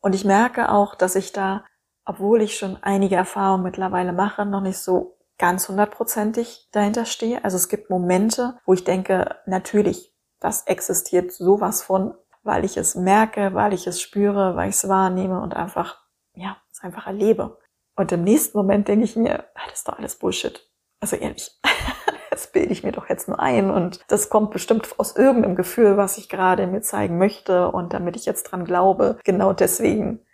Und 0.00 0.14
ich 0.14 0.24
merke 0.24 0.70
auch, 0.70 0.94
dass 0.94 1.16
ich 1.16 1.32
da, 1.32 1.64
obwohl 2.06 2.40
ich 2.40 2.56
schon 2.56 2.78
einige 2.80 3.16
Erfahrungen 3.16 3.64
mittlerweile 3.64 4.12
mache, 4.12 4.46
noch 4.46 4.62
nicht 4.62 4.78
so 4.78 5.18
ganz 5.38 5.68
hundertprozentig 5.68 6.68
dahinter 6.72 7.04
stehe. 7.04 7.44
Also 7.44 7.56
es 7.56 7.68
gibt 7.68 7.90
Momente, 7.90 8.58
wo 8.64 8.72
ich 8.72 8.84
denke, 8.84 9.36
natürlich, 9.46 10.14
das 10.38 10.66
existiert 10.66 11.32
sowas 11.32 11.82
von, 11.82 12.14
weil 12.42 12.64
ich 12.64 12.76
es 12.76 12.94
merke, 12.94 13.54
weil 13.54 13.72
ich 13.72 13.86
es 13.86 14.00
spüre, 14.00 14.56
weil 14.56 14.70
ich 14.70 14.76
es 14.76 14.88
wahrnehme 14.88 15.40
und 15.40 15.54
einfach, 15.54 16.02
ja, 16.34 16.56
es 16.70 16.82
einfach 16.82 17.06
erlebe. 17.06 17.58
Und 17.96 18.12
im 18.12 18.22
nächsten 18.22 18.56
Moment 18.56 18.88
denke 18.88 19.04
ich 19.04 19.16
mir, 19.16 19.44
ah, 19.54 19.60
das 19.68 19.80
ist 19.80 19.88
doch 19.88 19.98
alles 19.98 20.16
Bullshit. 20.16 20.68
Also 21.00 21.16
ehrlich, 21.16 21.50
das 22.30 22.52
bilde 22.52 22.72
ich 22.72 22.82
mir 22.82 22.92
doch 22.92 23.08
jetzt 23.08 23.28
nur 23.28 23.40
ein 23.40 23.70
und 23.70 24.00
das 24.08 24.30
kommt 24.30 24.50
bestimmt 24.50 24.88
aus 24.98 25.16
irgendeinem 25.16 25.56
Gefühl, 25.56 25.96
was 25.96 26.18
ich 26.18 26.28
gerade 26.28 26.66
mir 26.66 26.80
zeigen 26.80 27.18
möchte 27.18 27.70
und 27.70 27.92
damit 27.92 28.16
ich 28.16 28.26
jetzt 28.26 28.44
dran 28.44 28.64
glaube, 28.64 29.18
genau 29.24 29.52
deswegen 29.52 30.24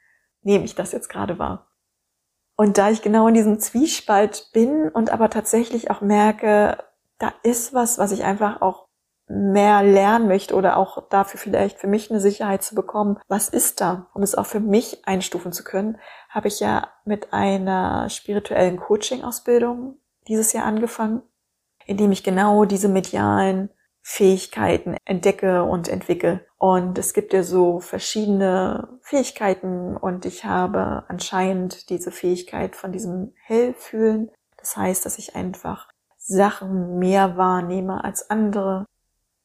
nehme 0.42 0.64
ich 0.64 0.74
das 0.74 0.92
jetzt 0.92 1.08
gerade 1.08 1.38
wahr. 1.38 1.66
Und 2.56 2.78
da 2.78 2.90
ich 2.90 3.02
genau 3.02 3.28
in 3.28 3.34
diesem 3.34 3.58
Zwiespalt 3.58 4.50
bin 4.52 4.88
und 4.88 5.10
aber 5.10 5.28
tatsächlich 5.28 5.90
auch 5.90 6.00
merke, 6.00 6.78
da 7.18 7.32
ist 7.42 7.74
was, 7.74 7.98
was 7.98 8.12
ich 8.12 8.24
einfach 8.24 8.62
auch 8.62 8.85
mehr 9.28 9.82
lernen 9.82 10.28
möchte 10.28 10.54
oder 10.54 10.76
auch 10.76 11.08
dafür 11.08 11.40
vielleicht 11.40 11.78
für 11.78 11.88
mich 11.88 12.10
eine 12.10 12.20
Sicherheit 12.20 12.62
zu 12.62 12.74
bekommen, 12.74 13.18
was 13.28 13.48
ist 13.48 13.80
da, 13.80 14.06
um 14.14 14.22
es 14.22 14.34
auch 14.34 14.46
für 14.46 14.60
mich 14.60 15.06
einstufen 15.06 15.52
zu 15.52 15.64
können, 15.64 15.98
habe 16.28 16.48
ich 16.48 16.60
ja 16.60 16.88
mit 17.04 17.32
einer 17.32 18.08
spirituellen 18.08 18.78
Coaching-Ausbildung 18.78 19.98
dieses 20.28 20.52
Jahr 20.52 20.64
angefangen, 20.64 21.22
indem 21.86 22.12
ich 22.12 22.22
genau 22.22 22.64
diese 22.64 22.88
medialen 22.88 23.70
Fähigkeiten 24.02 24.96
entdecke 25.04 25.64
und 25.64 25.88
entwickle. 25.88 26.46
Und 26.58 26.96
es 26.96 27.12
gibt 27.12 27.32
ja 27.32 27.42
so 27.42 27.80
verschiedene 27.80 29.00
Fähigkeiten 29.02 29.96
und 29.96 30.24
ich 30.24 30.44
habe 30.44 31.04
anscheinend 31.08 31.90
diese 31.90 32.12
Fähigkeit 32.12 32.76
von 32.76 32.92
diesem 32.92 33.34
Hellfühlen. 33.42 34.30
Das 34.58 34.76
heißt, 34.76 35.04
dass 35.04 35.18
ich 35.18 35.34
einfach 35.34 35.88
Sachen 36.18 36.98
mehr 37.00 37.36
wahrnehme 37.36 38.04
als 38.04 38.30
andere, 38.30 38.86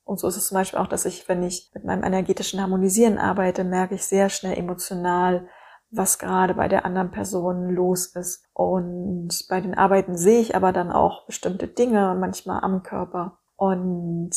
und 0.04 0.20
so 0.20 0.28
ist 0.28 0.38
es 0.38 0.48
zum 0.48 0.56
Beispiel 0.56 0.80
auch, 0.80 0.88
dass 0.88 1.06
ich, 1.06 1.28
wenn 1.30 1.44
ich 1.44 1.72
mit 1.74 1.86
meinem 1.86 2.04
energetischen 2.04 2.62
Harmonisieren 2.62 3.18
arbeite, 3.18 3.64
merke 3.64 3.96
ich 3.96 4.04
sehr 4.04 4.30
schnell 4.30 4.58
emotional, 4.58 5.48
was 5.90 6.20
gerade 6.20 6.54
bei 6.54 6.68
der 6.68 6.86
anderen 6.86 7.12
Person 7.12 7.70
los 7.70 8.08
ist. 8.16 8.46
Und 8.54 9.30
bei 9.50 9.62
den 9.62 9.76
Arbeiten 9.76 10.18
sehe 10.18 10.40
ich 10.40 10.56
aber 10.56 10.72
dann 10.72 10.92
auch 10.92 11.26
bestimmte 11.26 11.68
Dinge, 11.68 12.16
manchmal 12.20 12.64
am 12.64 12.82
Körper. 12.82 13.40
Und 13.56 14.32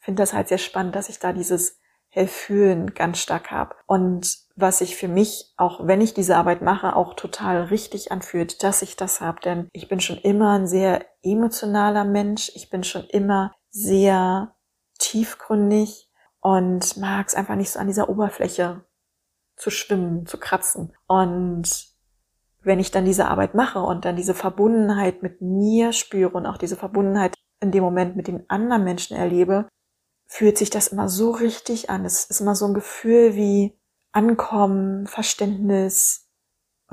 finde 0.00 0.22
das 0.22 0.34
halt 0.34 0.48
sehr 0.48 0.58
spannend, 0.58 0.94
dass 0.94 1.08
ich 1.08 1.18
da 1.18 1.32
dieses 1.32 1.80
Hellfühlen 2.08 2.94
ganz 2.94 3.18
stark 3.18 3.50
habe. 3.50 3.74
Und 3.86 4.38
was 4.54 4.78
sich 4.78 4.96
für 4.96 5.08
mich, 5.08 5.52
auch 5.56 5.86
wenn 5.86 6.00
ich 6.00 6.14
diese 6.14 6.36
Arbeit 6.36 6.62
mache, 6.62 6.94
auch 6.94 7.14
total 7.14 7.64
richtig 7.64 8.12
anfühlt, 8.12 8.62
dass 8.62 8.82
ich 8.82 8.96
das 8.96 9.20
habe. 9.20 9.40
Denn 9.40 9.68
ich 9.72 9.88
bin 9.88 10.00
schon 10.00 10.18
immer 10.18 10.52
ein 10.52 10.66
sehr 10.66 11.04
emotionaler 11.22 12.04
Mensch. 12.04 12.52
Ich 12.54 12.70
bin 12.70 12.84
schon 12.84 13.04
immer 13.04 13.52
sehr 13.70 14.54
tiefgründig 15.04 16.10
und 16.40 16.96
mag 16.96 17.26
es 17.26 17.34
einfach 17.34 17.56
nicht 17.56 17.70
so 17.70 17.78
an 17.78 17.86
dieser 17.86 18.08
Oberfläche 18.08 18.84
zu 19.56 19.70
schwimmen, 19.70 20.26
zu 20.26 20.38
kratzen. 20.38 20.94
Und 21.06 21.86
wenn 22.62 22.80
ich 22.80 22.90
dann 22.90 23.04
diese 23.04 23.28
Arbeit 23.28 23.54
mache 23.54 23.80
und 23.80 24.04
dann 24.04 24.16
diese 24.16 24.34
Verbundenheit 24.34 25.22
mit 25.22 25.40
mir 25.40 25.92
spüre 25.92 26.30
und 26.30 26.46
auch 26.46 26.56
diese 26.56 26.76
Verbundenheit 26.76 27.34
in 27.60 27.70
dem 27.70 27.84
Moment 27.84 28.16
mit 28.16 28.26
den 28.26 28.48
anderen 28.48 28.84
Menschen 28.84 29.16
erlebe, 29.16 29.68
fühlt 30.26 30.58
sich 30.58 30.70
das 30.70 30.88
immer 30.88 31.08
so 31.08 31.30
richtig 31.30 31.90
an. 31.90 32.04
Es 32.04 32.24
ist 32.24 32.40
immer 32.40 32.54
so 32.54 32.66
ein 32.66 32.74
Gefühl 32.74 33.34
wie 33.34 33.78
Ankommen, 34.12 35.06
Verständnis, 35.06 36.24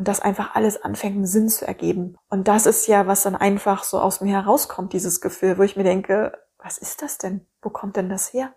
und 0.01 0.08
das 0.08 0.20
einfach 0.20 0.56
alles 0.56 0.82
anfängt, 0.82 1.15
einen 1.15 1.27
Sinn 1.27 1.50
zu 1.50 1.68
ergeben. 1.68 2.15
Und 2.30 2.48
das 2.48 2.65
ist 2.65 2.88
ja, 2.88 3.08
was 3.08 3.24
dann 3.24 3.36
einfach 3.36 3.84
so 3.84 4.00
aus 4.00 4.22
mir 4.22 4.34
herauskommt, 4.34 4.94
dieses 4.94 5.22
Gefühl, 5.22 5.58
wo 5.58 5.63
ich 5.63 5.75
mir 5.75 5.84
denke, 5.84 6.34
was 6.62 6.77
ist 6.77 7.01
das 7.01 7.18
denn? 7.18 7.46
Wo 7.62 7.70
kommt 7.70 7.96
denn 7.96 8.10
das 8.10 8.34
her? 8.34 8.53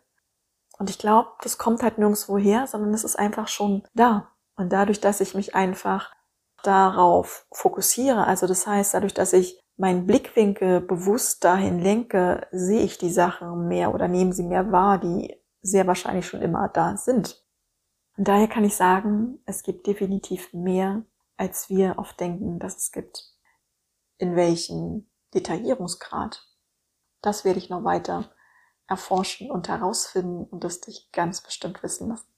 Und 0.78 0.90
ich 0.90 0.98
glaube, 0.98 1.30
das 1.42 1.58
kommt 1.58 1.82
halt 1.82 1.98
nirgendwo 1.98 2.38
her, 2.38 2.66
sondern 2.66 2.92
es 2.94 3.04
ist 3.04 3.18
einfach 3.18 3.48
schon 3.48 3.84
da. 3.94 4.30
Und 4.56 4.72
dadurch, 4.72 5.00
dass 5.00 5.20
ich 5.20 5.34
mich 5.34 5.54
einfach 5.54 6.14
darauf 6.62 7.46
fokussiere, 7.52 8.26
also 8.26 8.46
das 8.46 8.66
heißt, 8.66 8.94
dadurch, 8.94 9.14
dass 9.14 9.32
ich 9.32 9.60
meinen 9.76 10.06
Blickwinkel 10.06 10.80
bewusst 10.80 11.44
dahin 11.44 11.78
lenke, 11.78 12.46
sehe 12.52 12.82
ich 12.82 12.98
die 12.98 13.10
Sachen 13.10 13.68
mehr 13.68 13.94
oder 13.94 14.08
nehme 14.08 14.32
sie 14.32 14.44
mehr 14.44 14.70
wahr, 14.70 14.98
die 14.98 15.36
sehr 15.62 15.86
wahrscheinlich 15.86 16.26
schon 16.26 16.42
immer 16.42 16.68
da 16.68 16.96
sind. 16.96 17.44
Und 18.16 18.28
daher 18.28 18.48
kann 18.48 18.64
ich 18.64 18.76
sagen, 18.76 19.40
es 19.46 19.62
gibt 19.62 19.86
definitiv 19.86 20.52
mehr, 20.52 21.04
als 21.36 21.68
wir 21.68 21.94
oft 21.98 22.18
denken, 22.20 22.58
dass 22.60 22.76
es 22.76 22.92
gibt. 22.92 23.32
In 24.18 24.36
welchem 24.36 25.10
Detaillierungsgrad? 25.34 26.46
Das 27.24 27.46
werde 27.46 27.58
ich 27.58 27.70
noch 27.70 27.84
weiter 27.84 28.30
erforschen 28.86 29.50
und 29.50 29.68
herausfinden 29.68 30.44
und 30.44 30.62
das 30.62 30.82
dich 30.82 31.10
ganz 31.10 31.40
bestimmt 31.40 31.82
wissen 31.82 32.10
lassen. 32.10 32.28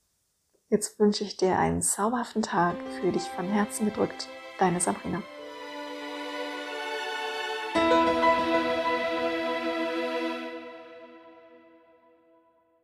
Jetzt 0.69 0.97
wünsche 0.97 1.25
ich 1.25 1.35
dir 1.35 1.59
einen 1.59 1.81
zauberhaften 1.81 2.41
Tag, 2.41 2.77
für 3.01 3.11
dich 3.11 3.23
von 3.23 3.49
Herzen 3.49 3.87
gedrückt, 3.87 4.29
deine 4.59 4.79
Sabrina. 4.79 5.21